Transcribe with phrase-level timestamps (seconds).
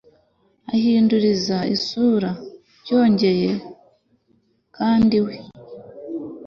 [0.73, 2.31] ahinduriza isura
[2.81, 3.51] byongeye
[4.75, 5.35] kandi we